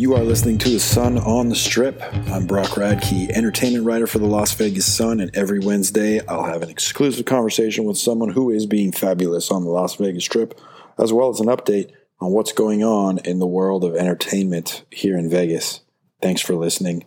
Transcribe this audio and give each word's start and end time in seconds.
You 0.00 0.14
are 0.14 0.24
listening 0.24 0.56
to 0.56 0.70
The 0.70 0.80
Sun 0.80 1.18
on 1.18 1.50
the 1.50 1.54
Strip. 1.54 2.02
I'm 2.30 2.46
Brock 2.46 2.68
Radke, 2.68 3.28
entertainment 3.28 3.84
writer 3.84 4.06
for 4.06 4.18
the 4.18 4.24
Las 4.24 4.54
Vegas 4.54 4.90
Sun, 4.90 5.20
and 5.20 5.30
every 5.36 5.58
Wednesday 5.58 6.26
I'll 6.26 6.44
have 6.44 6.62
an 6.62 6.70
exclusive 6.70 7.26
conversation 7.26 7.84
with 7.84 7.98
someone 7.98 8.30
who 8.30 8.48
is 8.48 8.64
being 8.64 8.92
fabulous 8.92 9.50
on 9.50 9.62
the 9.62 9.68
Las 9.68 9.96
Vegas 9.96 10.24
Strip, 10.24 10.58
as 10.98 11.12
well 11.12 11.28
as 11.28 11.38
an 11.40 11.48
update 11.48 11.92
on 12.18 12.32
what's 12.32 12.54
going 12.54 12.82
on 12.82 13.18
in 13.26 13.40
the 13.40 13.46
world 13.46 13.84
of 13.84 13.94
entertainment 13.94 14.86
here 14.90 15.18
in 15.18 15.28
Vegas. 15.28 15.82
Thanks 16.22 16.40
for 16.40 16.54
listening. 16.54 17.04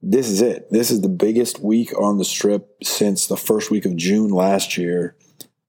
This 0.00 0.28
is 0.28 0.40
it. 0.40 0.70
This 0.70 0.92
is 0.92 1.00
the 1.00 1.08
biggest 1.08 1.58
week 1.58 1.92
on 1.98 2.18
the 2.18 2.24
Strip 2.24 2.76
since 2.84 3.26
the 3.26 3.36
first 3.36 3.72
week 3.72 3.84
of 3.84 3.96
June 3.96 4.30
last 4.30 4.78
year 4.78 5.16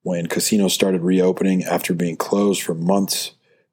when 0.03 0.27
casinos 0.27 0.75
started 0.75 1.02
reopening 1.02 1.63
after 1.63 1.95
being 1.95 2.17
closed 2.17 2.62
for 2.62 2.75
months 2.75 3.31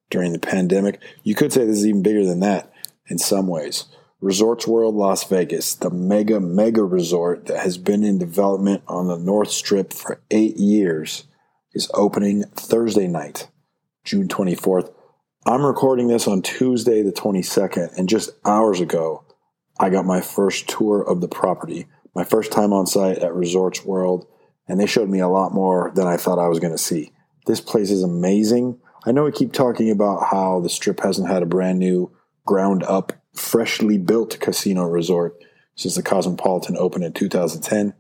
during 0.09 0.33
the 0.33 0.39
pandemic. 0.39 1.02
You 1.23 1.34
could 1.34 1.52
say 1.52 1.66
this 1.66 1.77
is 1.77 1.87
even 1.87 2.02
bigger 2.02 2.25
than 2.25 2.41
that 2.41 2.73
in 3.09 3.19
some 3.19 3.47
ways. 3.47 3.87
Resorts 4.21 4.67
World 4.67 4.97
Las 4.97 5.23
Vegas, 5.25 5.75
the 5.75 5.91
mega, 5.91 6.41
mega 6.41 6.83
resort 6.83 7.47
that 7.47 7.61
has 7.61 7.79
been 7.79 8.03
in 8.03 8.19
development 8.19 8.83
on 8.89 9.07
the 9.07 9.16
North 9.16 9.51
Strip 9.51 9.93
for 9.93 10.21
eight 10.30 10.57
years, 10.57 11.25
is 11.73 11.91
opening 11.95 12.43
Thursday 12.55 13.07
night, 13.07 13.49
June 14.05 14.27
24th. 14.27 14.93
I'm 15.47 15.65
recording 15.65 16.09
this 16.09 16.27
on 16.27 16.43
Tuesday, 16.43 17.02
the 17.02 17.13
22nd, 17.13 17.97
and 17.97 18.09
just 18.09 18.30
hours 18.45 18.80
ago, 18.80 19.25
I 19.79 19.88
got 19.88 20.05
my 20.05 20.21
first 20.21 20.69
tour 20.69 21.01
of 21.01 21.21
the 21.21 21.29
property, 21.29 21.87
my 22.15 22.25
first 22.25 22.51
time 22.51 22.73
on 22.73 22.87
site 22.87 23.19
at 23.19 23.35
Resorts 23.35 23.85
World, 23.85 24.27
and 24.66 24.80
they 24.80 24.87
showed 24.87 25.09
me 25.09 25.21
a 25.21 25.29
lot 25.29 25.54
more 25.54 25.93
than 25.95 26.09
I 26.09 26.16
thought 26.16 26.41
I 26.41 26.49
was 26.49 26.59
going 26.59 26.75
to 26.75 26.79
see. 26.79 27.13
This 27.47 27.60
place 27.60 27.93
is 27.93 28.02
amazing. 28.02 28.80
I 29.07 29.13
know 29.13 29.25
we 29.25 29.32
keep 29.32 29.52
talking 29.52 29.91
about 29.91 30.27
how 30.27 30.60
the 30.60 30.69
Strip 30.69 31.01
hasn't 31.01 31.29
had 31.29 31.45
a 31.45 31.47
brand 31.47 31.79
new, 31.79 32.10
ground 32.49 32.82
up, 32.85 33.13
freshly 33.35 33.99
built 33.99 34.41
casino 34.41 34.85
resort 34.85 35.37
since 35.77 35.95
the 35.95 36.02
Cosmopolitan 36.02 36.79
opened 36.79 37.04
in 37.04 37.13
2010, 37.13 37.93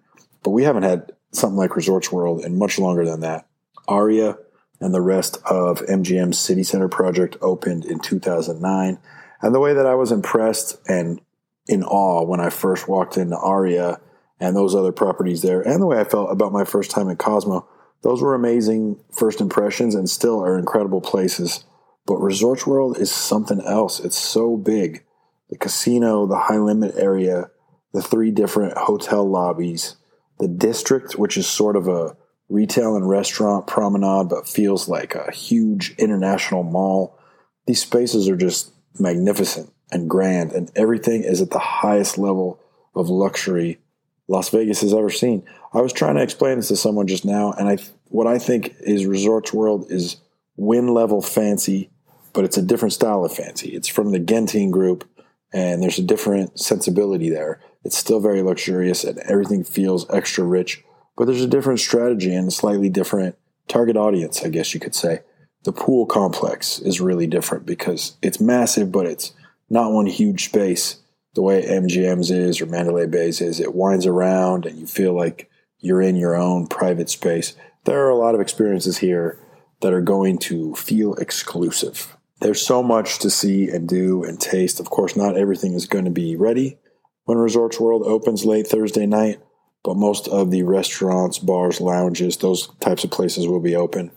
but 0.42 0.52
we 0.52 0.64
haven't 0.64 0.84
had 0.84 1.12
something 1.32 1.58
like 1.58 1.76
Resorts 1.76 2.10
World 2.10 2.42
in 2.42 2.58
much 2.58 2.78
longer 2.78 3.04
than 3.04 3.20
that. 3.20 3.46
Aria 3.86 4.38
and 4.80 4.94
the 4.94 5.02
rest 5.02 5.36
of 5.44 5.82
MGM's 5.82 6.38
City 6.38 6.62
Center 6.62 6.88
project 6.88 7.36
opened 7.42 7.84
in 7.84 8.00
2009. 8.00 8.98
And 9.42 9.54
the 9.54 9.60
way 9.60 9.74
that 9.74 9.84
I 9.84 9.94
was 9.94 10.10
impressed 10.10 10.78
and 10.88 11.20
in 11.66 11.84
awe 11.84 12.24
when 12.24 12.40
I 12.40 12.48
first 12.48 12.88
walked 12.88 13.18
into 13.18 13.36
Aria 13.36 14.00
and 14.40 14.56
those 14.56 14.74
other 14.74 14.92
properties 14.92 15.42
there, 15.42 15.60
and 15.60 15.82
the 15.82 15.86
way 15.86 16.00
I 16.00 16.04
felt 16.04 16.32
about 16.32 16.52
my 16.52 16.64
first 16.64 16.90
time 16.90 17.10
at 17.10 17.18
Cosmo. 17.18 17.68
Those 18.00 18.22
were 18.22 18.34
amazing 18.34 18.98
first 19.12 19.42
impressions 19.42 19.94
and 19.94 20.08
still 20.08 20.42
are 20.42 20.58
incredible 20.58 21.02
places. 21.02 21.64
But 22.08 22.22
Resorts 22.22 22.66
World 22.66 22.96
is 22.96 23.12
something 23.12 23.60
else. 23.60 24.00
It's 24.00 24.16
so 24.16 24.56
big. 24.56 25.04
The 25.50 25.58
casino, 25.58 26.26
the 26.26 26.38
high 26.38 26.56
limit 26.56 26.94
area, 26.96 27.50
the 27.92 28.00
three 28.00 28.30
different 28.30 28.78
hotel 28.78 29.28
lobbies, 29.28 29.96
the 30.38 30.48
district, 30.48 31.18
which 31.18 31.36
is 31.36 31.46
sort 31.46 31.76
of 31.76 31.86
a 31.86 32.16
retail 32.48 32.96
and 32.96 33.06
restaurant 33.06 33.66
promenade, 33.66 34.30
but 34.30 34.48
feels 34.48 34.88
like 34.88 35.14
a 35.14 35.30
huge 35.30 35.94
international 35.98 36.62
mall. 36.62 37.18
These 37.66 37.82
spaces 37.82 38.26
are 38.26 38.36
just 38.36 38.72
magnificent 38.98 39.70
and 39.92 40.08
grand, 40.08 40.52
and 40.52 40.72
everything 40.74 41.24
is 41.24 41.42
at 41.42 41.50
the 41.50 41.58
highest 41.58 42.16
level 42.16 42.58
of 42.94 43.10
luxury 43.10 43.80
Las 44.28 44.48
Vegas 44.48 44.80
has 44.80 44.94
ever 44.94 45.10
seen. 45.10 45.42
I 45.74 45.82
was 45.82 45.92
trying 45.92 46.14
to 46.16 46.22
explain 46.22 46.56
this 46.56 46.68
to 46.68 46.76
someone 46.76 47.06
just 47.06 47.26
now, 47.26 47.52
and 47.52 47.68
I 47.68 47.76
what 48.06 48.26
I 48.26 48.38
think 48.38 48.74
is 48.80 49.04
Resorts 49.04 49.52
World 49.52 49.90
is 49.90 50.16
Wynn 50.56 50.88
level 50.88 51.22
fancy, 51.22 51.90
but 52.32 52.44
it's 52.44 52.56
a 52.56 52.62
different 52.62 52.92
style 52.92 53.24
of 53.24 53.32
fancy. 53.32 53.70
It's 53.70 53.88
from 53.88 54.12
the 54.12 54.20
Genting 54.20 54.70
group, 54.70 55.08
and 55.52 55.82
there's 55.82 55.98
a 55.98 56.02
different 56.02 56.58
sensibility 56.58 57.30
there. 57.30 57.60
It's 57.84 57.96
still 57.96 58.20
very 58.20 58.42
luxurious, 58.42 59.04
and 59.04 59.18
everything 59.20 59.64
feels 59.64 60.08
extra 60.10 60.44
rich, 60.44 60.84
but 61.16 61.26
there's 61.26 61.42
a 61.42 61.48
different 61.48 61.80
strategy 61.80 62.34
and 62.34 62.48
a 62.48 62.52
slightly 62.52 62.88
different 62.88 63.36
target 63.66 63.96
audience, 63.96 64.42
I 64.44 64.48
guess 64.48 64.74
you 64.74 64.80
could 64.80 64.94
say. 64.94 65.20
The 65.64 65.72
pool 65.72 66.06
complex 66.06 66.78
is 66.78 67.00
really 67.00 67.26
different 67.26 67.66
because 67.66 68.16
it's 68.22 68.40
massive, 68.40 68.92
but 68.92 69.06
it's 69.06 69.32
not 69.68 69.92
one 69.92 70.06
huge 70.06 70.44
space 70.44 70.98
the 71.34 71.42
way 71.42 71.62
MGM's 71.62 72.30
is 72.30 72.60
or 72.60 72.66
Mandalay 72.66 73.06
Bay's 73.06 73.40
is. 73.40 73.60
It 73.60 73.74
winds 73.74 74.06
around 74.06 74.66
and 74.66 74.78
you 74.78 74.86
feel 74.86 75.12
like 75.12 75.48
you're 75.78 76.02
in 76.02 76.16
your 76.16 76.34
own 76.34 76.66
private 76.66 77.08
space. 77.10 77.54
There 77.84 78.04
are 78.04 78.10
a 78.10 78.16
lot 78.16 78.34
of 78.34 78.40
experiences 78.40 78.98
here 78.98 79.38
that 79.80 79.92
are 79.92 80.00
going 80.00 80.38
to 80.38 80.74
feel 80.74 81.14
exclusive. 81.14 82.16
There's 82.40 82.64
so 82.64 82.82
much 82.82 83.18
to 83.20 83.30
see 83.30 83.68
and 83.68 83.88
do 83.88 84.22
and 84.22 84.40
taste. 84.40 84.78
Of 84.78 84.90
course, 84.90 85.16
not 85.16 85.36
everything 85.36 85.74
is 85.74 85.86
going 85.86 86.04
to 86.04 86.10
be 86.10 86.36
ready 86.36 86.78
when 87.24 87.38
Resorts 87.38 87.80
World 87.80 88.04
opens 88.06 88.44
late 88.44 88.66
Thursday 88.66 89.06
night, 89.06 89.40
but 89.84 89.96
most 89.96 90.28
of 90.28 90.50
the 90.50 90.62
restaurants, 90.62 91.38
bars, 91.38 91.80
lounges, 91.80 92.36
those 92.36 92.68
types 92.80 93.04
of 93.04 93.10
places 93.10 93.46
will 93.46 93.60
be 93.60 93.76
open. 93.76 94.12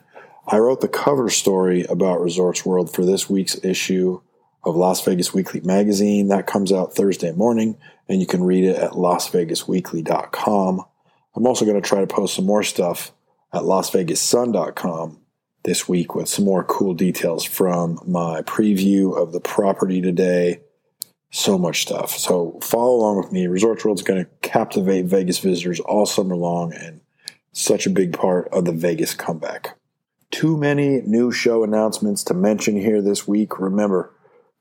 I 0.47 0.59
wrote 0.59 0.81
the 0.81 0.87
cover 0.87 1.29
story 1.29 1.83
about 1.85 2.21
Resorts 2.21 2.65
World 2.65 2.93
for 2.93 3.03
this 3.03 3.29
week's 3.29 3.63
issue 3.63 4.21
of 4.63 4.75
Las 4.75 5.03
Vegas 5.03 5.33
Weekly 5.33 5.61
magazine. 5.61 6.27
That 6.27 6.47
comes 6.47 6.71
out 6.71 6.95
Thursday 6.95 7.31
morning, 7.31 7.77
and 8.07 8.21
you 8.21 8.27
can 8.27 8.43
read 8.43 8.63
it 8.63 8.75
at 8.75 8.91
lasvegasweekly.com. 8.91 10.85
I'm 11.35 11.47
also 11.47 11.65
going 11.65 11.81
to 11.81 11.87
try 11.87 12.01
to 12.01 12.07
post 12.07 12.35
some 12.35 12.45
more 12.45 12.63
stuff 12.63 13.11
at 13.53 13.63
lasvegassun.com 13.63 15.20
this 15.63 15.87
week 15.87 16.15
with 16.15 16.27
some 16.27 16.45
more 16.45 16.63
cool 16.63 16.93
details 16.93 17.43
from 17.43 17.99
my 18.05 18.41
preview 18.41 19.17
of 19.17 19.31
the 19.31 19.39
property 19.39 20.01
today. 20.01 20.61
So 21.29 21.57
much 21.57 21.83
stuff. 21.83 22.11
So 22.11 22.59
follow 22.61 22.95
along 22.95 23.17
with 23.17 23.31
me. 23.31 23.47
Resorts 23.47 23.85
World 23.85 23.99
is 23.99 24.03
going 24.03 24.23
to 24.23 24.29
captivate 24.41 25.05
Vegas 25.05 25.39
visitors 25.39 25.79
all 25.79 26.05
summer 26.05 26.35
long 26.35 26.73
and 26.73 27.01
such 27.53 27.85
a 27.85 27.91
big 27.91 28.13
part 28.13 28.49
of 28.49 28.65
the 28.65 28.73
Vegas 28.73 29.13
comeback. 29.13 29.77
Too 30.29 30.57
many 30.57 31.01
new 31.01 31.31
show 31.31 31.63
announcements 31.63 32.23
to 32.25 32.33
mention 32.33 32.75
here 32.75 33.01
this 33.01 33.27
week. 33.27 33.59
Remember, 33.59 34.13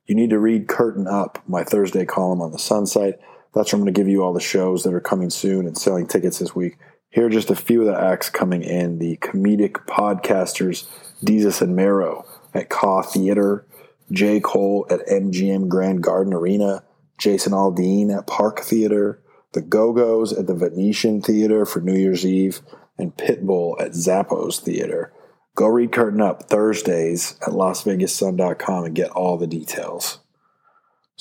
you 0.07 0.15
need 0.15 0.31
to 0.31 0.39
read 0.39 0.69
Curtain 0.69 1.07
Up, 1.07 1.43
my 1.47 1.63
Thursday 1.65 2.05
column 2.05 2.41
on 2.41 2.53
the 2.53 2.59
Sun 2.59 2.87
site. 2.87 3.15
That's 3.55 3.73
where 3.73 3.79
I'm 3.79 3.85
going 3.85 3.95
to 3.95 4.01
give 4.01 4.09
you 4.09 4.23
all 4.23 4.33
the 4.33 4.41
shows 4.41 4.83
that 4.85 4.95
are 4.95 5.01
coming 5.01 5.31
soon 5.31 5.67
and 5.67 5.77
selling 5.77 6.07
tickets 6.07 6.39
this 6.39 6.55
week. 6.55 6.77
Here 7.11 7.27
are 7.27 7.31
just 7.31 7.51
a 7.51 7.57
few 7.57 7.81
of 7.81 7.89
the 7.89 8.01
acts 8.01 8.31
coming 8.31 8.63
in. 8.63 8.99
The 8.99 9.17
comedic 9.17 9.73
podcasters 9.87 10.87
Desus 11.25 11.61
and 11.61 11.75
Mero 11.75 12.25
at 12.55 12.71
KA 12.71 13.03
Theater, 13.03 13.67
J. 14.13 14.39
Cole 14.39 14.87
at 14.89 15.07
MGM 15.07 15.69
Grand 15.69 16.03
Garden 16.03 16.33
Arena, 16.33 16.85
Jason 17.19 17.53
Aldean 17.53 18.17
at 18.17 18.29
Park 18.29 18.61
Theater, 18.61 19.21
the 19.53 19.61
Go-Go's 19.61 20.33
at 20.33 20.47
the 20.47 20.55
Venetian 20.55 21.21
Theater 21.21 21.67
for 21.67 21.81
New 21.81 21.99
Year's 21.99 22.25
Eve, 22.25 22.61
and 22.97 23.17
Pitbull 23.17 23.81
at 23.81 23.93
Zappos 23.93 24.61
Theater. 24.61 25.13
Go 25.57 25.67
read 25.67 25.91
Curtain 25.91 26.21
Up 26.21 26.45
Thursdays 26.45 27.37
at 27.43 27.53
LasVegasSun.com 27.53 28.85
and 28.85 28.95
get 28.95 29.11
all 29.11 29.37
the 29.37 29.49
details. 29.49 30.21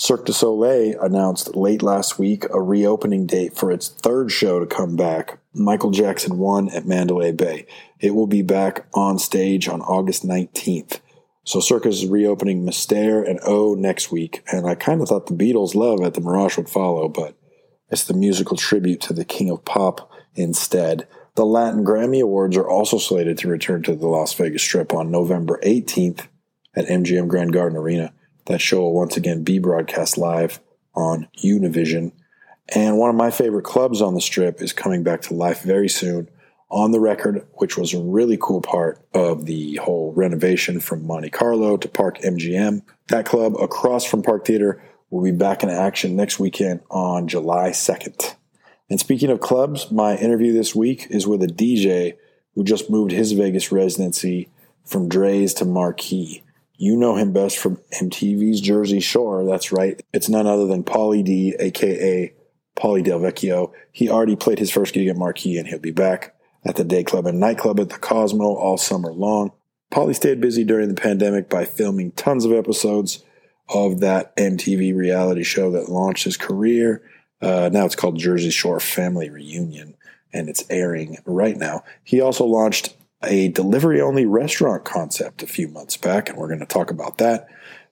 Cirque 0.02 0.28
du 0.28 0.32
Soleil 0.32 0.98
announced 1.02 1.58
late 1.58 1.84
last 1.84 2.18
week 2.18 2.46
a 2.52 2.62
reopening 2.62 3.26
date 3.26 3.58
for 3.58 3.70
its 3.70 3.90
third 3.90 4.32
show 4.32 4.58
to 4.58 4.66
come 4.66 4.96
back, 4.96 5.40
Michael 5.54 5.92
Jackson 5.92 6.38
1 6.38 6.70
at 6.70 6.88
Mandalay 6.88 7.34
Bay. 7.34 7.68
It 8.00 8.16
will 8.16 8.26
be 8.26 8.42
back 8.42 8.86
on 8.94 9.20
stage 9.20 9.68
on 9.68 9.82
August 9.82 10.26
19th. 10.26 11.02
So 11.44 11.60
Cirque 11.60 11.86
is 11.86 12.06
reopening 12.06 12.64
Mystere 12.64 13.22
and 13.22 13.42
O 13.46 13.74
next 13.74 14.10
week, 14.10 14.42
and 14.50 14.66
I 14.66 14.76
kind 14.76 15.02
of 15.02 15.10
thought 15.10 15.28
the 15.28 15.34
Beatles' 15.34 15.76
Love 15.76 16.00
at 16.02 16.14
the 16.14 16.22
Mirage 16.22 16.56
would 16.56 16.70
follow, 16.70 17.10
but 17.10 17.36
it's 17.90 18.06
the 18.06 18.14
musical 18.14 18.56
tribute 18.56 19.02
to 19.02 19.14
the 19.14 19.26
King 19.26 19.50
of 19.50 19.66
Pop 19.66 20.10
instead. 20.34 21.10
The 21.36 21.46
Latin 21.46 21.84
Grammy 21.84 22.22
Awards 22.22 22.56
are 22.56 22.70
also 22.70 23.00
slated 23.00 23.38
to 23.40 23.50
return 23.50 23.84
to 23.84 23.96
the 23.98 24.08
Las 24.08 24.34
Vegas 24.34 24.62
Strip 24.62 24.94
on 24.94 25.12
November 25.12 25.60
18th 25.62 26.28
at 26.74 26.88
MGM 26.88 27.28
Grand 27.28 27.52
Garden 27.52 27.78
Arena. 27.78 28.14
That 28.50 28.60
show 28.60 28.80
will 28.82 28.94
once 28.94 29.16
again 29.16 29.44
be 29.44 29.60
broadcast 29.60 30.18
live 30.18 30.60
on 30.96 31.28
Univision. 31.38 32.12
And 32.76 32.98
one 32.98 33.12
of 33.12 33.16
my 33.16 33.30
favorite 33.30 33.64
clubs 33.64 34.02
on 34.02 34.16
the 34.16 34.22
strip 34.22 34.60
is 34.60 34.74
coming 34.74 35.04
back 35.04 35.22
to 35.24 35.36
life 35.36 35.62
very 35.62 35.88
soon 35.88 36.30
on 36.72 36.92
the 36.92 37.00
record, 37.00 37.46
which 37.54 37.78
was 37.78 37.94
a 37.94 38.02
really 38.02 38.38
cool 38.42 38.62
part 38.62 39.00
of 39.14 39.46
the 39.46 39.76
whole 39.76 40.14
renovation 40.14 40.80
from 40.80 41.06
Monte 41.06 41.30
Carlo 41.30 41.78
to 41.78 41.88
Park 41.88 42.22
MGM. 42.22 42.82
That 43.10 43.28
club 43.28 43.56
across 43.56 44.04
from 44.04 44.24
Park 44.24 44.46
Theater 44.46 44.82
will 45.12 45.24
be 45.24 45.32
back 45.32 45.62
in 45.62 45.70
action 45.70 46.16
next 46.16 46.40
weekend 46.40 46.82
on 46.90 47.28
July 47.28 47.70
2nd. 47.70 48.36
And 48.90 49.00
speaking 49.00 49.30
of 49.30 49.42
clubs, 49.42 49.92
my 49.92 50.16
interview 50.18 50.54
this 50.54 50.74
week 50.74 51.06
is 51.12 51.28
with 51.28 51.44
a 51.44 51.48
DJ 51.48 52.16
who 52.56 52.64
just 52.64 52.90
moved 52.90 53.12
his 53.12 53.32
Vegas 53.34 53.72
residency 53.72 54.50
from 54.86 55.08
Drai's 55.08 55.54
to 55.56 55.66
Marquee. 55.66 56.42
You 56.82 56.96
know 56.96 57.18
him 57.18 57.34
best 57.34 57.58
from 57.58 57.76
MTV's 58.02 58.62
Jersey 58.62 59.02
Shore. 59.02 59.44
That's 59.44 59.74
right. 59.74 60.02
It's 60.14 60.30
none 60.30 60.48
other 60.48 60.66
than 60.66 60.86
Pauly 60.86 61.22
D, 61.26 61.54
aka 61.60 62.34
Pauly 62.78 63.04
Del 63.04 63.20
Vecchio. 63.20 63.74
He 63.92 64.10
already 64.10 64.38
played 64.38 64.60
his 64.60 64.72
first 64.72 64.94
gig 64.94 65.10
at 65.10 65.18
Marquee 65.18 65.58
and 65.58 65.68
he'll 65.68 65.80
be 65.80 65.92
back 65.92 66.38
at 66.66 66.78
the 66.78 66.86
day 66.86 67.04
club 67.04 67.26
and 67.26 67.38
nightclub 67.38 67.82
at 67.82 67.90
the 67.90 67.98
Cosmo 67.98 68.56
all 68.56 68.78
summer 68.78 69.12
long. 69.12 69.52
Pauly 69.92 70.16
stayed 70.16 70.40
busy 70.40 70.64
during 70.64 70.88
the 70.88 71.00
pandemic 71.00 71.50
by 71.50 71.66
filming 71.66 72.14
tons 72.14 72.46
of 72.46 72.54
episodes 72.54 73.26
of 73.68 74.00
that 74.00 74.34
MTV 74.38 74.96
reality 74.96 75.44
show 75.44 75.72
that 75.72 75.90
launched 75.90 76.24
his 76.24 76.38
career. 76.38 77.02
Uh, 77.42 77.70
now 77.74 77.86
it's 77.86 77.96
called 77.96 78.18
Jersey 78.18 78.52
Shore 78.52 78.80
Family 78.80 79.30
Reunion, 79.30 79.96
and 80.32 80.48
it's 80.48 80.64
airing 80.70 81.18
right 81.26 81.58
now. 81.58 81.84
He 82.06 82.22
also 82.22 82.46
launched 82.46 82.96
a 83.24 83.50
delivery 83.50 84.02
only 84.02 84.26
restaurant 84.26 84.86
concept 84.86 85.44
a 85.44 85.48
few 85.48 85.68
months 85.68 85.98
back, 85.98 86.30
and 86.30 86.38
we're 86.38 86.48
going 86.48 86.60
to 86.60 86.66
talk 86.66 86.92
about 86.92 87.18
that. 87.18 87.48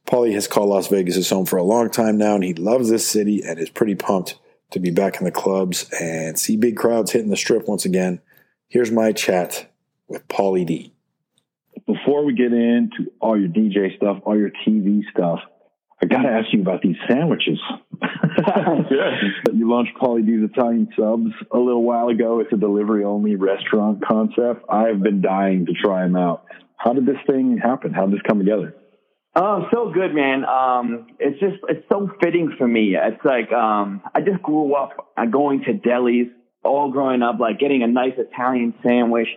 Pauly 0.05 0.33
has 0.33 0.47
called 0.47 0.69
Las 0.69 0.87
Vegas 0.87 1.15
his 1.15 1.29
home 1.29 1.45
for 1.45 1.57
a 1.57 1.63
long 1.63 1.89
time 1.89 2.17
now, 2.17 2.35
and 2.35 2.43
he 2.43 2.53
loves 2.53 2.89
this 2.89 3.05
city 3.05 3.43
and 3.43 3.59
is 3.59 3.69
pretty 3.69 3.95
pumped 3.95 4.39
to 4.71 4.79
be 4.79 4.89
back 4.89 5.17
in 5.17 5.25
the 5.25 5.31
clubs 5.31 5.89
and 5.99 6.39
see 6.39 6.55
big 6.55 6.77
crowds 6.77 7.11
hitting 7.11 7.29
the 7.29 7.37
strip 7.37 7.67
once 7.67 7.85
again. 7.85 8.21
Here's 8.69 8.91
my 8.91 9.11
chat 9.11 9.69
with 10.07 10.27
Pauly 10.27 10.65
D. 10.65 10.93
Before 11.85 12.25
we 12.25 12.33
get 12.33 12.53
into 12.53 13.11
all 13.19 13.39
your 13.39 13.49
DJ 13.49 13.95
stuff, 13.95 14.19
all 14.23 14.37
your 14.37 14.51
TV 14.65 15.03
stuff, 15.11 15.39
I 16.01 16.05
got 16.05 16.21
to 16.21 16.29
ask 16.29 16.53
you 16.53 16.61
about 16.61 16.81
these 16.81 16.95
sandwiches. 17.09 17.59
yeah. 18.01 19.19
you 19.51 19.69
launched 19.69 19.93
Pauly 19.99 20.25
D's 20.25 20.47
Italian 20.51 20.89
Subs 20.95 21.31
a 21.51 21.57
little 21.57 21.83
while 21.83 22.09
ago. 22.09 22.39
It's 22.39 22.53
a 22.53 22.57
delivery 22.57 23.03
only 23.03 23.35
restaurant 23.35 24.03
concept. 24.05 24.63
I've 24.69 25.01
been 25.01 25.21
dying 25.21 25.65
to 25.65 25.73
try 25.73 26.03
them 26.03 26.15
out. 26.15 26.45
How 26.77 26.93
did 26.93 27.07
this 27.07 27.17
thing 27.25 27.57
happen? 27.57 27.93
How 27.93 28.05
did 28.05 28.13
this 28.13 28.21
come 28.27 28.37
together? 28.37 28.75
Oh, 29.35 29.67
so 29.73 29.91
good, 29.91 30.13
man. 30.13 30.45
Um, 30.45 31.07
it's 31.19 31.39
just, 31.39 31.57
it's 31.67 31.85
so 31.89 32.09
fitting 32.21 32.55
for 32.57 32.67
me. 32.67 32.95
It's 32.95 33.23
like, 33.25 33.51
um, 33.51 34.01
I 34.13 34.21
just 34.21 34.41
grew 34.43 34.75
up 34.75 35.13
going 35.31 35.63
to 35.63 35.73
delis 35.73 36.29
all 36.63 36.91
growing 36.91 37.23
up, 37.23 37.39
like 37.39 37.59
getting 37.59 37.81
a 37.81 37.87
nice 37.87 38.13
Italian 38.17 38.75
sandwich. 38.83 39.27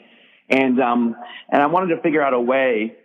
And, 0.49 0.81
um, 0.81 1.17
and 1.51 1.63
I 1.63 1.67
wanted 1.67 1.95
to 1.97 2.03
figure 2.03 2.23
out 2.23 2.35
a 2.35 2.41
way 2.41 2.97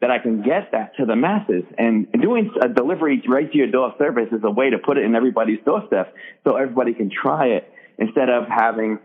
that 0.00 0.10
I 0.10 0.18
can 0.18 0.42
get 0.42 0.72
that 0.72 0.96
to 0.98 1.06
the 1.06 1.16
masses. 1.16 1.64
And 1.78 2.06
doing 2.20 2.50
a 2.60 2.68
delivery 2.68 3.22
right 3.28 3.50
to 3.50 3.56
your 3.56 3.70
door 3.70 3.94
service 3.98 4.28
is 4.32 4.42
a 4.44 4.50
way 4.50 4.70
to 4.70 4.78
put 4.78 4.98
it 4.98 5.04
in 5.04 5.14
everybody's 5.14 5.60
doorstep 5.64 6.14
so 6.44 6.56
everybody 6.56 6.94
can 6.94 7.10
try 7.10 7.46
it 7.48 7.70
instead 7.98 8.28
of 8.28 8.44
having 8.48 8.98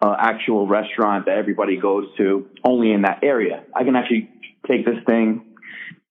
an 0.00 0.16
actual 0.18 0.66
restaurant 0.66 1.26
that 1.26 1.38
everybody 1.38 1.78
goes 1.78 2.06
to 2.18 2.48
only 2.64 2.92
in 2.92 3.02
that 3.02 3.20
area. 3.22 3.64
I 3.74 3.84
can 3.84 3.96
actually 3.96 4.30
take 4.66 4.84
this 4.84 4.98
thing 5.06 5.54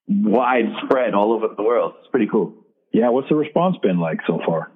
widespread 0.07 1.13
all 1.13 1.33
over 1.33 1.47
the 1.55 1.63
world. 1.63 1.93
It's 1.99 2.09
pretty 2.09 2.27
cool. 2.31 2.53
Yeah, 2.93 3.09
what's 3.09 3.29
the 3.29 3.35
response 3.35 3.77
been 3.81 3.99
like 3.99 4.19
so 4.27 4.39
far? 4.45 4.71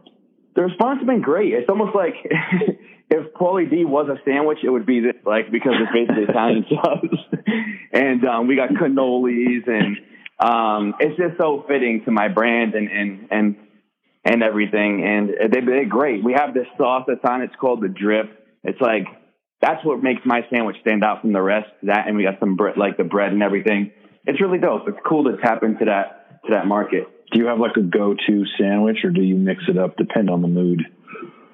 The 0.56 0.63
response 0.63 1.00
has 1.00 1.07
been 1.07 1.22
great. 1.22 1.54
It's 1.54 1.69
almost 1.69 1.96
like 1.96 2.13
if 3.10 3.34
Pauly 3.34 3.69
D 3.69 3.86
was 3.86 4.07
a 4.10 4.22
sandwich, 4.24 4.60
it 4.63 4.69
would 4.69 4.86
be 4.86 5.02
this, 5.02 5.16
like 5.25 5.52
because 5.52 5.74
it's 5.81 5.92
basically 5.94 6.24
Italian 6.24 6.66
subs, 6.69 7.18
and 7.92 8.25
um, 8.25 8.48
we 8.48 8.56
got 8.56 8.69
cannolis, 8.69 9.68
and 9.68 9.98
um, 10.40 10.96
it's 11.00 11.18
just 11.18 11.38
so 11.40 11.66
fitting 11.68 12.04
to 12.06 12.12
my 12.12 12.30
brand 12.30 12.74
and 12.74 12.90
and 12.90 13.28
and 13.31 13.56
and 14.24 14.44
everything. 14.44 15.04
And 15.06 15.52
they, 15.52 15.60
they're 15.62 15.86
great. 15.86 16.24
We 16.24 16.34
have 16.34 16.54
this 16.54 16.68
sauce 16.78 17.04
that's 17.08 17.24
on. 17.24 17.42
It's 17.42 17.56
called 17.60 17.81
the 17.81 17.90
drip. 17.90 18.28
It's 18.63 18.80
like 18.80 19.08
that's 19.62 19.84
what 19.84 20.01
makes 20.01 20.22
my 20.25 20.42
sandwich 20.50 20.78
stand 20.81 21.04
out 21.04 21.22
from 21.22 21.34
the 21.34 21.42
rest. 21.42 21.68
That 21.84 22.08
and 22.08 22.16
we 22.16 22.24
got 22.24 22.40
some 22.40 22.56
bread, 22.56 22.78
like 22.78 22.98
the 22.98 23.04
bread 23.04 23.34
and 23.34 23.44
everything 23.44 23.92
it's 24.28 24.42
really 24.42 24.58
dope. 24.58 24.88
It's 24.88 24.98
cool 25.08 25.25
to 25.25 25.38
tap 25.38 25.63
into 25.63 25.86
that 25.86 26.42
to 26.46 26.51
that 26.51 26.68
market. 26.68 27.08
Do 27.31 27.39
you 27.39 27.48
have 27.48 27.60
like 27.60 27.75
a 27.77 27.81
go-to 27.81 28.45
sandwich, 28.60 28.98
or 29.04 29.10
do 29.10 29.22
you 29.22 29.36
mix 29.36 29.63
it 29.68 29.77
up? 29.77 29.98
Depend 29.98 30.30
on 30.30 30.42
the 30.42 30.48
mood. 30.48 30.83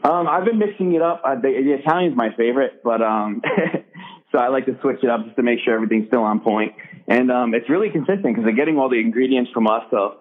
Um, 0.03 0.27
I've 0.27 0.45
been 0.45 0.57
mixing 0.57 0.93
it 0.93 1.01
up. 1.01 1.21
Uh, 1.23 1.35
the, 1.35 1.49
the 1.49 1.73
Italian's 1.79 2.17
my 2.17 2.29
favorite, 2.35 2.81
but 2.83 3.01
um, 3.01 3.41
so 4.31 4.37
I 4.37 4.49
like 4.49 4.65
to 4.65 4.77
switch 4.81 4.97
it 5.03 5.09
up 5.09 5.25
just 5.25 5.35
to 5.35 5.43
make 5.43 5.59
sure 5.63 5.75
everything's 5.75 6.07
still 6.07 6.23
on 6.23 6.39
point. 6.39 6.73
And 7.07 7.31
um, 7.31 7.53
it's 7.53 7.69
really 7.69 7.89
consistent 7.89 8.23
because 8.23 8.43
they're 8.43 8.55
getting 8.55 8.77
all 8.77 8.89
the 8.89 8.99
ingredients 8.99 9.51
from 9.53 9.67
us. 9.67 9.83
So 9.91 10.17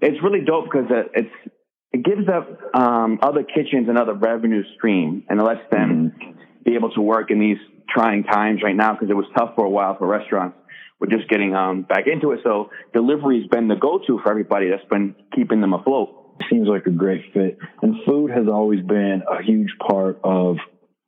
it's 0.00 0.22
really 0.22 0.44
dope 0.44 0.66
because 0.66 0.86
it, 0.90 1.10
it's 1.14 1.54
it 1.92 2.04
gives 2.04 2.28
up 2.28 2.74
um, 2.74 3.20
other 3.22 3.44
kitchens 3.44 3.88
another 3.88 4.14
revenue 4.14 4.62
stream 4.76 5.24
and 5.28 5.40
it 5.40 5.44
lets 5.44 5.70
them 5.70 6.12
mm-hmm. 6.18 6.32
be 6.64 6.74
able 6.74 6.90
to 6.90 7.00
work 7.00 7.30
in 7.30 7.38
these 7.38 7.58
trying 7.88 8.24
times 8.24 8.60
right 8.64 8.74
now 8.74 8.92
because 8.92 9.10
it 9.10 9.14
was 9.14 9.26
tough 9.36 9.54
for 9.54 9.64
a 9.64 9.70
while 9.70 9.96
for 9.96 10.06
restaurants 10.06 10.56
we're 11.00 11.16
just 11.16 11.28
getting 11.28 11.54
um, 11.54 11.82
back 11.82 12.06
into 12.06 12.32
it. 12.32 12.40
So 12.44 12.70
delivery's 12.92 13.46
been 13.48 13.68
the 13.68 13.76
go-to 13.76 14.20
for 14.22 14.30
everybody 14.30 14.70
that's 14.70 14.88
been 14.88 15.14
keeping 15.34 15.60
them 15.60 15.72
afloat. 15.72 16.36
Seems 16.50 16.68
like 16.68 16.86
a 16.86 16.90
great 16.90 17.32
fit. 17.32 17.58
And 17.82 17.96
food 18.06 18.30
has 18.30 18.46
always 18.48 18.80
been 18.84 19.22
a 19.30 19.42
huge 19.42 19.70
part 19.86 20.20
of 20.24 20.56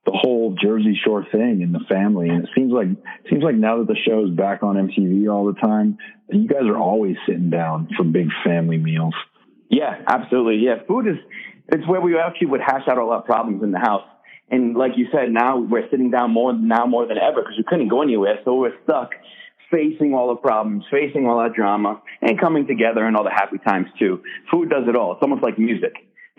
the 0.05 0.13
whole 0.13 0.57
Jersey 0.63 0.99
Shore 1.05 1.27
thing 1.31 1.63
in 1.63 1.73
the 1.73 1.81
family. 1.89 2.29
And 2.29 2.45
it 2.45 2.51
seems 2.55 2.73
like 2.73 2.89
it 2.89 3.31
seems 3.31 3.43
like 3.43 3.57
now 3.57 3.79
that 3.79 3.89
the 3.89 3.97
show 4.07 4.25
is 4.25 4.31
back 4.31 4.63
on 4.63 4.77
MTV 4.77 5.33
all 5.33 5.47
the 5.47 5.61
time, 5.61 5.99
you 6.31 6.47
guys 6.47 6.63
are 6.65 6.79
always 6.79 7.17
sitting 7.27 7.51
down 7.51 7.89
for 7.97 8.05
big 8.05 8.29
family 8.45 8.79
meals. 8.79 9.15
Yeah, 9.69 10.01
absolutely. 10.07 10.65
Yeah, 10.65 10.77
food 10.87 11.09
is 11.09 11.17
it's 11.69 11.87
where 11.89 12.01
we 12.01 12.17
actually 12.17 12.49
would 12.49 12.61
hash 12.61 12.87
out 12.89 12.99
all 12.99 13.11
our 13.11 13.23
problems 13.23 13.65
in 13.65 13.73
the 13.73 13.81
house. 13.81 14.07
And 14.49 14.77
like 14.77 14.93
you 14.97 15.09
said, 15.13 15.33
now 15.33 15.59
we're 15.59 15.91
sitting 15.91 16.13
down 16.13 16.31
more 16.31 16.53
now 16.53 16.87
more 16.87 17.07
than 17.07 17.19
ever 17.19 17.43
because 17.43 17.57
we 17.59 17.65
couldn't 17.67 17.89
go 17.89 18.03
anywhere, 18.03 18.39
so 18.45 18.55
we're 18.55 18.79
stuck 18.85 19.11
facing 19.71 20.15
all 20.15 20.29
the 20.29 20.41
problems, 20.41 20.85
facing 20.91 21.27
all 21.27 21.43
that 21.43 21.55
drama, 21.55 22.03
and 22.23 22.41
coming 22.41 22.67
together 22.67 23.05
and 23.05 23.17
all 23.17 23.25
the 23.25 23.31
happy 23.31 23.59
times 23.59 23.89
too. 23.99 24.23
Food 24.51 24.71
does 24.71 24.85
it 24.89 24.97
all. 24.97 25.13
It's 25.13 25.23
almost 25.23 25.43
like 25.43 25.59
music. 25.59 25.95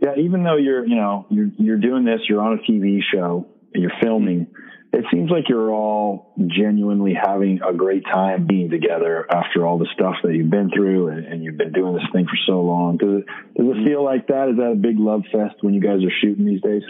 yeah, 0.00 0.14
even 0.16 0.44
though 0.44 0.56
you're, 0.56 0.86
you 0.86 0.96
know, 0.96 1.26
you're 1.30 1.50
you're 1.58 1.78
doing 1.78 2.04
this, 2.04 2.20
you're 2.28 2.40
on 2.40 2.58
a 2.58 2.70
TV 2.70 3.00
show, 3.12 3.46
and 3.74 3.82
you're 3.82 3.92
filming. 4.02 4.48
It 4.90 5.04
seems 5.12 5.30
like 5.30 5.50
you're 5.50 5.70
all 5.70 6.32
genuinely 6.46 7.12
having 7.12 7.60
a 7.62 7.74
great 7.74 8.04
time 8.04 8.46
being 8.46 8.70
together 8.70 9.26
after 9.30 9.66
all 9.66 9.78
the 9.78 9.88
stuff 9.92 10.14
that 10.22 10.34
you've 10.34 10.48
been 10.48 10.70
through 10.74 11.08
and, 11.08 11.26
and 11.26 11.44
you've 11.44 11.58
been 11.58 11.72
doing 11.72 11.92
this 11.92 12.06
thing 12.10 12.24
for 12.24 12.38
so 12.46 12.62
long. 12.62 12.96
Does 12.96 13.20
it 13.20 13.26
does 13.56 13.76
it 13.76 13.86
feel 13.86 14.02
like 14.02 14.28
that? 14.28 14.48
Is 14.48 14.56
that 14.56 14.72
a 14.72 14.76
big 14.76 14.98
love 14.98 15.24
fest 15.30 15.56
when 15.60 15.74
you 15.74 15.82
guys 15.82 16.02
are 16.02 16.12
shooting 16.22 16.46
these 16.46 16.62
days? 16.62 16.82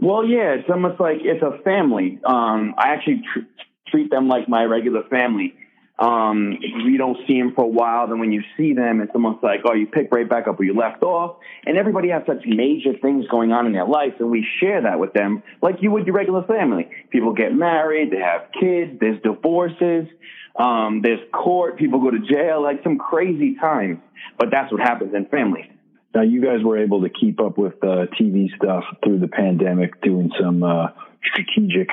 Well, 0.00 0.26
yeah, 0.26 0.54
it's 0.54 0.68
almost 0.68 1.00
like 1.00 1.18
it's 1.20 1.42
a 1.42 1.62
family. 1.62 2.18
Um, 2.24 2.74
I 2.76 2.88
actually 2.88 3.22
tr- 3.32 3.46
treat 3.88 4.10
them 4.10 4.28
like 4.28 4.48
my 4.48 4.64
regular 4.64 5.02
family. 5.10 5.54
Um, 5.98 6.58
don't 6.98 7.16
see 7.26 7.40
them 7.40 7.52
for 7.54 7.64
a 7.64 7.68
while, 7.68 8.06
then 8.06 8.18
when 8.18 8.32
you 8.32 8.42
see 8.56 8.74
them, 8.74 9.00
it's 9.00 9.12
almost 9.14 9.42
like, 9.42 9.60
oh, 9.64 9.74
you 9.74 9.86
pick 9.86 10.08
right 10.10 10.28
back 10.28 10.46
up 10.46 10.58
where 10.58 10.68
you 10.68 10.74
left 10.74 11.02
off. 11.02 11.36
And 11.64 11.78
everybody 11.78 12.10
has 12.10 12.22
such 12.26 12.44
major 12.46 12.92
things 13.00 13.26
going 13.28 13.52
on 13.52 13.66
in 13.66 13.72
their 13.72 13.86
life, 13.86 14.14
and 14.18 14.30
we 14.30 14.46
share 14.60 14.82
that 14.82 15.00
with 15.00 15.14
them 15.14 15.42
like 15.62 15.76
you 15.80 15.90
would 15.92 16.06
your 16.06 16.14
regular 16.14 16.42
family. 16.44 16.88
People 17.10 17.32
get 17.32 17.54
married, 17.54 18.10
they 18.10 18.18
have 18.18 18.48
kids, 18.60 18.98
there's 19.00 19.22
divorces, 19.22 20.06
um, 20.58 21.00
there's 21.02 21.20
court, 21.32 21.78
people 21.78 22.00
go 22.00 22.10
to 22.10 22.20
jail, 22.20 22.62
like 22.62 22.82
some 22.82 22.98
crazy 22.98 23.54
times. 23.54 23.98
But 24.38 24.48
that's 24.50 24.70
what 24.70 24.82
happens 24.82 25.14
in 25.14 25.26
families. 25.26 25.70
Now, 26.14 26.22
you 26.22 26.42
guys 26.42 26.62
were 26.62 26.78
able 26.78 27.02
to 27.02 27.10
keep 27.10 27.40
up 27.40 27.58
with 27.58 27.74
uh, 27.82 28.06
TV 28.20 28.48
stuff 28.56 28.84
through 29.04 29.20
the 29.20 29.28
pandemic, 29.28 30.00
doing 30.02 30.30
some 30.40 30.62
uh, 30.62 30.88
strategic 31.24 31.88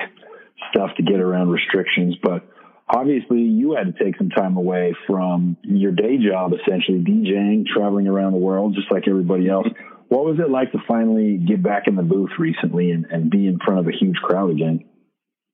stuff 0.74 0.90
to 0.96 1.02
get 1.02 1.20
around 1.20 1.50
restrictions. 1.50 2.16
But 2.22 2.48
obviously, 2.88 3.40
you 3.40 3.76
had 3.76 3.94
to 3.94 4.04
take 4.04 4.16
some 4.16 4.30
time 4.30 4.56
away 4.56 4.94
from 5.06 5.56
your 5.62 5.92
day 5.92 6.18
job, 6.18 6.52
essentially 6.52 6.98
DJing, 6.98 7.66
traveling 7.66 8.08
around 8.08 8.32
the 8.32 8.38
world, 8.38 8.74
just 8.74 8.90
like 8.90 9.06
everybody 9.08 9.48
else. 9.48 9.66
Mm-hmm. 9.66 9.94
What 10.08 10.24
was 10.24 10.38
it 10.38 10.50
like 10.50 10.72
to 10.72 10.78
finally 10.86 11.38
get 11.38 11.62
back 11.62 11.84
in 11.86 11.96
the 11.96 12.02
booth 12.02 12.30
recently 12.38 12.90
and, 12.90 13.06
and 13.06 13.30
be 13.30 13.46
in 13.46 13.58
front 13.64 13.80
of 13.80 13.88
a 13.88 13.96
huge 13.98 14.16
crowd 14.16 14.50
again? 14.50 14.84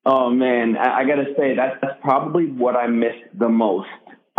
Oh 0.05 0.31
man, 0.31 0.77
I, 0.77 1.01
I 1.01 1.05
got 1.05 1.17
to 1.17 1.35
say 1.37 1.57
that's, 1.57 1.77
that's 1.83 2.01
probably 2.03 2.47
what 2.47 2.75
I 2.75 2.87
missed 2.87 3.39
the 3.39 3.49
most 3.49 3.89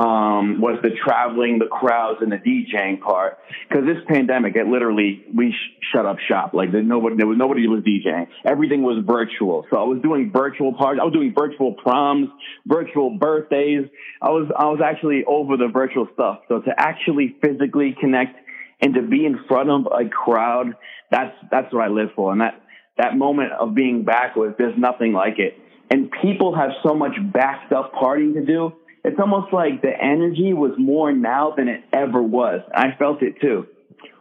um, 0.02 0.60
was 0.60 0.80
the 0.82 0.90
traveling, 1.06 1.60
the 1.60 1.68
crowds, 1.68 2.20
and 2.22 2.32
the 2.32 2.38
DJing 2.38 3.02
part. 3.02 3.38
Because 3.70 3.86
this 3.86 4.02
pandemic, 4.08 4.56
it 4.56 4.66
literally 4.66 5.24
we 5.32 5.52
sh- 5.52 5.86
shut 5.94 6.08
up 6.08 6.18
shop. 6.28 6.56
Like 6.56 6.72
there, 6.72 6.82
nobody, 6.82 7.18
there 7.18 7.28
was 7.28 7.38
nobody 7.38 7.68
was 7.68 7.84
DJing. 7.84 8.28
Everything 8.44 8.82
was 8.82 9.04
virtual. 9.06 9.68
So 9.70 9.78
I 9.78 9.84
was 9.84 10.02
doing 10.02 10.32
virtual 10.34 10.74
parties. 10.74 11.02
I 11.02 11.06
was 11.06 11.14
doing 11.14 11.36
virtual 11.38 11.74
proms, 11.74 12.30
virtual 12.66 13.16
birthdays. 13.20 13.86
I 14.22 14.30
was 14.30 14.50
I 14.58 14.66
was 14.66 14.80
actually 14.84 15.24
over 15.28 15.56
the 15.56 15.68
virtual 15.68 16.08
stuff. 16.14 16.40
So 16.48 16.62
to 16.62 16.72
actually 16.76 17.36
physically 17.40 17.96
connect 18.00 18.36
and 18.82 18.96
to 18.96 19.04
be 19.04 19.28
in 19.28 19.40
front 19.48 19.70
of 19.70 19.86
a 19.86 20.10
crowd, 20.10 20.74
that's 21.12 21.36
that's 21.52 21.72
what 21.72 21.84
I 21.84 21.90
live 21.90 22.10
for. 22.16 22.32
And 22.32 22.42
that 22.42 22.60
that 22.98 23.16
moment 23.16 23.52
of 23.52 23.76
being 23.76 24.04
back 24.04 24.36
was 24.36 24.56
there's 24.58 24.78
nothing 24.80 25.14
like 25.14 25.38
it. 25.38 25.60
And 25.92 26.10
people 26.24 26.56
have 26.56 26.72
so 26.82 26.96
much 26.96 27.12
backed 27.34 27.72
up 27.72 27.94
partying 27.94 28.34
to 28.34 28.46
do 28.46 28.74
it's 29.04 29.20
almost 29.20 29.52
like 29.54 29.82
the 29.82 29.92
energy 29.92 30.54
was 30.54 30.74
more 30.78 31.12
now 31.12 31.54
than 31.56 31.68
it 31.68 31.84
ever 31.92 32.22
was. 32.22 32.62
I 32.74 32.96
felt 32.98 33.22
it 33.24 33.42
too. 33.42 33.68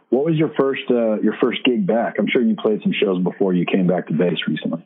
What 0.09 0.25
was 0.25 0.35
your 0.35 0.51
first 0.59 0.83
uh, 0.89 1.21
your 1.21 1.35
first 1.41 1.63
gig 1.63 1.87
back? 1.87 2.15
I'm 2.19 2.27
sure 2.27 2.41
you 2.41 2.55
played 2.55 2.81
some 2.83 2.91
shows 2.91 3.23
before 3.23 3.53
you 3.53 3.65
came 3.65 3.87
back 3.87 4.07
to 4.07 4.13
base 4.13 4.39
recently. 4.47 4.83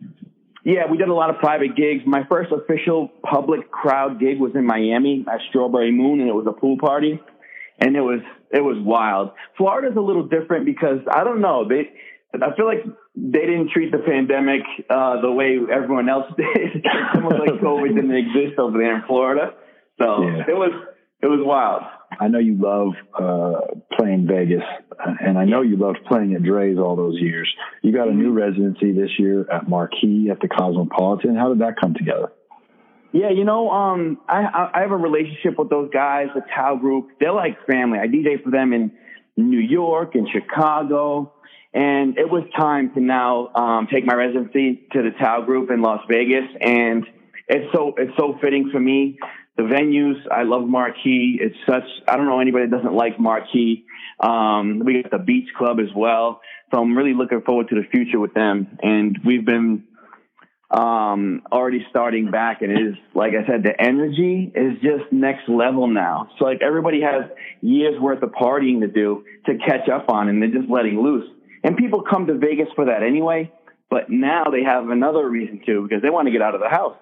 Yeah, 0.63 0.89
we 0.89 0.97
did 0.97 1.09
a 1.09 1.13
lot 1.13 1.29
of 1.29 1.37
private 1.37 1.75
gigs. 1.75 2.03
My 2.05 2.23
first 2.29 2.51
official 2.51 3.09
public 3.23 3.71
crowd 3.71 4.19
gig 4.19 4.39
was 4.39 4.53
in 4.55 4.65
Miami 4.65 5.25
at 5.31 5.39
Strawberry 5.49 5.91
Moon, 5.91 6.19
and 6.19 6.29
it 6.29 6.33
was 6.33 6.47
a 6.47 6.51
pool 6.51 6.77
party, 6.79 7.19
and 7.79 7.95
it 7.95 8.01
was 8.01 8.21
it 8.51 8.61
was 8.61 8.77
wild. 8.79 9.31
Florida's 9.57 9.97
a 9.97 10.01
little 10.01 10.27
different 10.27 10.65
because 10.65 10.99
I 11.11 11.23
don't 11.23 11.41
know 11.41 11.67
they. 11.67 11.91
I 12.35 12.53
feel 12.55 12.65
like 12.65 12.83
they 13.15 13.45
didn't 13.47 13.71
treat 13.71 13.91
the 13.91 13.99
pandemic 13.99 14.61
uh, 14.89 15.21
the 15.21 15.31
way 15.31 15.57
everyone 15.71 16.09
else 16.09 16.27
did. 16.37 16.83
it's 16.83 16.85
almost 17.15 17.39
like 17.39 17.49
COVID 17.63 17.95
didn't 17.95 18.15
exist 18.15 18.59
over 18.59 18.77
there 18.77 18.95
in 18.95 19.03
Florida. 19.07 19.53
So 19.99 20.23
yeah. 20.23 20.43
it 20.47 20.55
was 20.55 20.71
it 21.21 21.27
was 21.27 21.39
wild. 21.41 21.83
I 22.19 22.27
know 22.27 22.39
you 22.39 22.55
love 22.59 22.93
uh, 23.17 23.75
playing 23.97 24.27
Vegas, 24.27 24.63
and 25.19 25.37
I 25.37 25.45
know 25.45 25.61
you 25.61 25.75
loved 25.75 25.99
playing 26.07 26.33
at 26.35 26.41
Drai's 26.41 26.77
all 26.77 26.95
those 26.95 27.19
years. 27.19 27.51
You 27.81 27.93
got 27.93 28.07
a 28.07 28.13
new 28.13 28.27
mm-hmm. 28.27 28.37
residency 28.37 28.91
this 28.91 29.09
year 29.17 29.49
at 29.51 29.67
Marquee 29.67 30.29
at 30.31 30.39
the 30.39 30.47
Cosmopolitan. 30.47 31.35
How 31.35 31.49
did 31.49 31.59
that 31.59 31.79
come 31.81 31.93
together? 31.93 32.31
Yeah, 33.11 33.29
you 33.29 33.45
know, 33.45 33.69
um, 33.71 34.19
I 34.27 34.69
I 34.73 34.81
have 34.81 34.91
a 34.91 34.97
relationship 34.97 35.57
with 35.57 35.69
those 35.69 35.89
guys, 35.91 36.27
the 36.35 36.41
Tao 36.53 36.75
Group. 36.75 37.11
They're 37.19 37.31
like 37.31 37.65
family. 37.65 37.97
I 37.99 38.07
DJ 38.07 38.43
for 38.43 38.51
them 38.51 38.73
in 38.73 38.91
New 39.37 39.59
York 39.59 40.15
and 40.15 40.27
Chicago, 40.29 41.33
and 41.73 42.17
it 42.17 42.29
was 42.29 42.43
time 42.57 42.93
to 42.93 42.99
now 42.99 43.49
um, 43.55 43.87
take 43.91 44.05
my 44.05 44.13
residency 44.13 44.87
to 44.91 45.01
the 45.01 45.11
Tao 45.11 45.41
Group 45.41 45.71
in 45.71 45.81
Las 45.81 46.01
Vegas, 46.09 46.43
and 46.59 47.05
it's 47.47 47.73
so 47.73 47.93
it's 47.97 48.15
so 48.17 48.37
fitting 48.41 48.69
for 48.71 48.79
me. 48.79 49.17
The 49.57 49.63
venues, 49.63 50.15
I 50.29 50.43
love 50.43 50.67
Marquee. 50.67 51.39
It's 51.41 51.55
such 51.65 51.85
I 52.07 52.17
don't 52.17 52.25
know 52.25 52.39
anybody 52.39 52.65
that 52.65 52.75
doesn't 52.75 52.93
like 52.93 53.19
Marquee. 53.19 53.85
Um, 54.19 54.81
we 54.83 55.01
got 55.01 55.11
the 55.11 55.17
Beach 55.17 55.49
Club 55.57 55.79
as 55.79 55.93
well, 55.95 56.41
so 56.73 56.81
I'm 56.81 56.97
really 56.97 57.13
looking 57.13 57.41
forward 57.41 57.69
to 57.69 57.75
the 57.75 57.87
future 57.89 58.19
with 58.19 58.33
them. 58.33 58.77
And 58.81 59.17
we've 59.25 59.45
been 59.45 59.83
um, 60.71 61.43
already 61.51 61.85
starting 61.89 62.31
back. 62.31 62.61
And 62.61 62.71
it 62.71 62.81
is, 62.81 62.95
like 63.13 63.33
I 63.33 63.45
said, 63.47 63.63
the 63.63 63.79
energy 63.79 64.51
is 64.53 64.73
just 64.81 65.11
next 65.11 65.47
level 65.47 65.87
now. 65.87 66.29
So 66.37 66.45
like 66.45 66.61
everybody 66.61 67.01
has 67.01 67.31
years 67.61 67.99
worth 67.99 68.23
of 68.23 68.31
partying 68.31 68.81
to 68.81 68.87
do 68.87 69.23
to 69.45 69.57
catch 69.57 69.87
up 69.89 70.09
on 70.09 70.27
and 70.27 70.41
they're 70.41 70.51
just 70.51 70.69
letting 70.69 71.01
loose. 71.01 71.29
And 71.63 71.77
people 71.77 72.03
come 72.09 72.27
to 72.27 72.37
Vegas 72.37 72.67
for 72.75 72.85
that 72.85 73.03
anyway. 73.03 73.51
But 73.89 74.09
now 74.09 74.45
they 74.51 74.63
have 74.63 74.89
another 74.89 75.27
reason 75.29 75.61
to 75.65 75.83
because 75.83 76.01
they 76.01 76.09
want 76.09 76.27
to 76.27 76.31
get 76.31 76.41
out 76.41 76.55
of 76.55 76.61
the 76.61 76.69
house. 76.69 76.97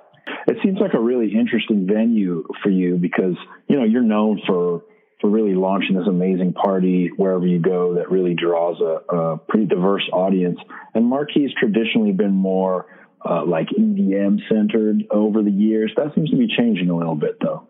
It 0.48 0.58
seems 0.64 0.80
like 0.80 0.94
a 0.94 1.00
really 1.00 1.34
interesting 1.34 1.88
venue 1.88 2.46
for 2.62 2.70
you 2.70 2.96
because, 2.96 3.36
you 3.68 3.78
know, 3.78 3.84
you're 3.84 4.02
known 4.02 4.42
for 4.48 4.84
for 5.22 5.30
really 5.30 5.56
launching 5.56 5.96
this 5.96 6.08
amazing 6.08 6.52
party 6.52 7.10
wherever 7.16 7.48
you 7.48 7.58
go 7.58 7.96
that 7.96 8.12
really 8.12 8.34
draws 8.34 8.82
a, 8.82 9.16
a 9.16 9.38
pretty 9.38 9.66
diverse 9.66 10.04
audience. 10.12 10.60
And 10.94 11.06
Marquee's 11.06 11.52
traditionally 11.58 12.12
been 12.12 12.34
more 12.34 12.88
uh, 13.24 13.46
like 13.46 13.68
EDM 13.70 14.40
centered 14.50 15.04
over 15.10 15.42
the 15.42 15.52
years. 15.52 15.94
That 15.96 16.14
seems 16.14 16.30
to 16.32 16.36
be 16.36 16.48
changing 16.48 16.90
a 16.90 16.98
little 16.98 17.16
bit 17.16 17.38
though. 17.42 17.70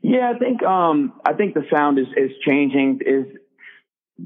Yeah, 0.00 0.32
I 0.34 0.38
think 0.38 0.62
um, 0.62 1.14
I 1.24 1.32
think 1.32 1.54
the 1.54 1.64
sound 1.72 1.98
is 1.98 2.06
is 2.16 2.30
changing. 2.46 3.00
Is 3.04 3.24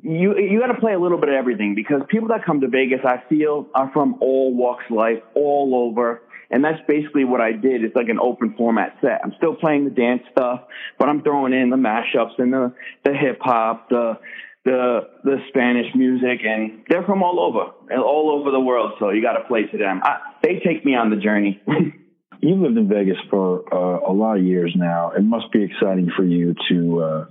you 0.02 0.36
you 0.36 0.60
got 0.60 0.72
to 0.72 0.80
play 0.80 0.92
a 0.92 0.98
little 0.98 1.18
bit 1.18 1.28
of 1.30 1.36
everything 1.36 1.74
because 1.74 2.02
people 2.08 2.28
that 2.28 2.44
come 2.44 2.60
to 2.60 2.68
Vegas, 2.68 3.00
I 3.04 3.22
feel, 3.28 3.68
are 3.74 3.90
from 3.92 4.16
all 4.20 4.54
walks 4.54 4.84
of 4.90 4.96
life, 4.96 5.22
all 5.34 5.88
over. 5.88 6.22
And 6.50 6.64
that's 6.64 6.80
basically 6.88 7.24
what 7.24 7.40
I 7.40 7.52
did. 7.52 7.84
It's 7.84 7.94
like 7.94 8.08
an 8.08 8.18
open 8.18 8.54
format 8.56 8.96
set. 9.00 9.20
I'm 9.22 9.34
still 9.36 9.54
playing 9.54 9.84
the 9.84 9.90
dance 9.90 10.22
stuff, 10.32 10.62
but 10.98 11.08
I'm 11.08 11.22
throwing 11.22 11.52
in 11.52 11.70
the 11.70 11.76
mashups 11.76 12.38
and 12.38 12.52
the, 12.52 12.74
the 13.04 13.12
hip 13.12 13.38
hop, 13.40 13.90
the, 13.90 14.18
the 14.64 15.00
the 15.24 15.36
Spanish 15.48 15.94
music, 15.94 16.40
and 16.44 16.84
they're 16.88 17.04
from 17.04 17.22
all 17.22 17.40
over, 17.40 18.00
all 18.00 18.38
over 18.38 18.50
the 18.50 18.60
world. 18.60 18.92
So 18.98 19.10
you 19.10 19.22
got 19.22 19.38
to 19.38 19.44
play 19.44 19.64
to 19.64 19.78
them. 19.78 20.00
I, 20.02 20.18
they 20.42 20.60
take 20.64 20.84
me 20.84 20.94
on 20.94 21.10
the 21.10 21.16
journey. 21.16 21.62
You've 22.40 22.60
lived 22.60 22.76
in 22.76 22.88
Vegas 22.88 23.16
for 23.30 23.62
uh, 23.72 24.10
a 24.10 24.12
lot 24.12 24.38
of 24.38 24.44
years 24.44 24.72
now. 24.76 25.12
It 25.12 25.22
must 25.22 25.50
be 25.52 25.64
exciting 25.64 26.10
for 26.16 26.24
you 26.24 26.54
to 26.70 27.00
uh, 27.00 27.24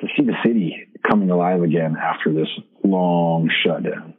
to 0.00 0.06
see 0.16 0.24
the 0.24 0.34
city 0.44 0.88
coming 1.08 1.30
alive 1.30 1.62
again 1.62 1.96
after 1.96 2.32
this 2.32 2.48
long 2.84 3.50
shutdown. 3.64 4.14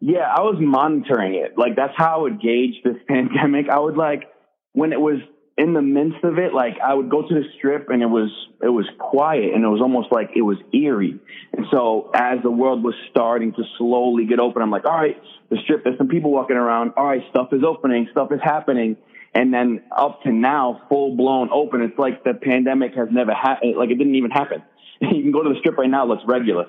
Yeah, 0.00 0.26
I 0.32 0.42
was 0.42 0.56
monitoring 0.60 1.34
it. 1.34 1.58
Like 1.58 1.76
that's 1.76 1.94
how 1.96 2.18
I 2.18 2.22
would 2.22 2.40
gauge 2.40 2.82
this 2.84 2.96
pandemic. 3.08 3.68
I 3.68 3.78
would 3.78 3.96
like 3.96 4.24
when 4.72 4.92
it 4.92 5.00
was 5.00 5.18
in 5.58 5.74
the 5.74 5.82
midst 5.82 6.22
of 6.22 6.38
it, 6.38 6.54
like 6.54 6.78
I 6.80 6.94
would 6.94 7.10
go 7.10 7.22
to 7.22 7.34
the 7.34 7.42
strip 7.58 7.88
and 7.90 8.00
it 8.00 8.06
was 8.06 8.30
it 8.62 8.68
was 8.68 8.86
quiet 8.98 9.54
and 9.54 9.64
it 9.64 9.68
was 9.68 9.80
almost 9.80 10.12
like 10.12 10.30
it 10.36 10.42
was 10.42 10.56
eerie. 10.72 11.18
And 11.52 11.66
so 11.72 12.10
as 12.14 12.38
the 12.44 12.50
world 12.50 12.84
was 12.84 12.94
starting 13.10 13.52
to 13.52 13.64
slowly 13.76 14.24
get 14.26 14.38
open, 14.38 14.62
I'm 14.62 14.70
like, 14.70 14.84
all 14.84 14.96
right, 14.96 15.20
the 15.50 15.56
strip, 15.64 15.82
there's 15.82 15.98
some 15.98 16.08
people 16.08 16.30
walking 16.30 16.56
around. 16.56 16.92
All 16.96 17.04
right, 17.04 17.22
stuff 17.30 17.48
is 17.52 17.62
opening, 17.66 18.06
stuff 18.12 18.30
is 18.30 18.40
happening. 18.42 18.96
And 19.34 19.52
then 19.52 19.82
up 19.94 20.22
to 20.22 20.32
now, 20.32 20.82
full 20.88 21.16
blown 21.16 21.50
open. 21.52 21.82
It's 21.82 21.98
like 21.98 22.22
the 22.22 22.34
pandemic 22.34 22.94
has 22.94 23.08
never 23.10 23.34
happened. 23.34 23.76
Like 23.76 23.90
it 23.90 23.96
didn't 23.96 24.14
even 24.14 24.30
happen. 24.30 24.62
you 25.00 25.22
can 25.22 25.32
go 25.32 25.42
to 25.42 25.50
the 25.50 25.58
strip 25.58 25.76
right 25.76 25.90
now, 25.90 26.04
it 26.04 26.08
looks 26.08 26.22
regular. 26.24 26.66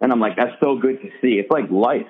And 0.00 0.12
I'm 0.12 0.20
like, 0.20 0.36
that's 0.36 0.60
so 0.60 0.76
good 0.76 1.00
to 1.00 1.08
see. 1.22 1.40
It's 1.40 1.50
like 1.50 1.70
life. 1.70 2.06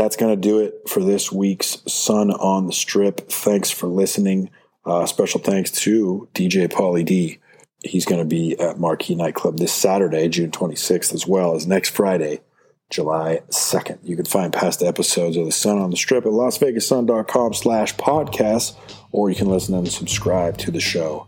That's 0.00 0.16
going 0.16 0.34
to 0.34 0.48
do 0.48 0.60
it 0.60 0.88
for 0.88 1.04
this 1.04 1.30
week's 1.30 1.82
Sun 1.86 2.30
on 2.30 2.66
the 2.66 2.72
Strip. 2.72 3.30
Thanks 3.30 3.70
for 3.70 3.86
listening. 3.86 4.48
Uh, 4.86 5.04
special 5.04 5.40
thanks 5.40 5.70
to 5.72 6.26
DJ 6.32 6.68
Pauly 6.68 7.04
D. 7.04 7.38
He's 7.84 8.06
going 8.06 8.18
to 8.18 8.24
be 8.24 8.58
at 8.58 8.78
Marquee 8.78 9.14
Nightclub 9.14 9.58
this 9.58 9.74
Saturday, 9.74 10.26
June 10.30 10.52
26th, 10.52 11.12
as 11.12 11.26
well 11.26 11.54
as 11.54 11.66
next 11.66 11.90
Friday, 11.90 12.40
July 12.88 13.42
2nd. 13.50 13.98
You 14.02 14.16
can 14.16 14.24
find 14.24 14.54
past 14.54 14.82
episodes 14.82 15.36
of 15.36 15.44
The 15.44 15.52
Sun 15.52 15.76
on 15.76 15.90
the 15.90 15.98
Strip 15.98 16.24
at 16.24 16.32
lasvegassun.com 16.32 17.52
slash 17.52 17.94
podcasts, 17.96 18.74
or 19.12 19.28
you 19.28 19.36
can 19.36 19.48
listen 19.48 19.74
and 19.74 19.86
subscribe 19.86 20.56
to 20.58 20.70
the 20.70 20.80
show 20.80 21.26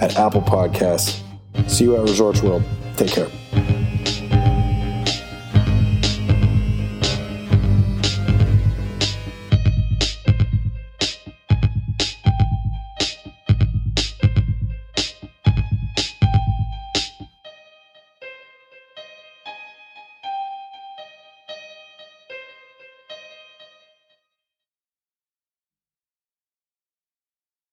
at 0.00 0.16
Apple 0.16 0.40
Podcasts. 0.40 1.20
See 1.68 1.84
you 1.84 1.96
at 1.96 2.00
Resorts 2.00 2.42
World. 2.42 2.62
Take 2.96 3.10
care. 3.10 3.28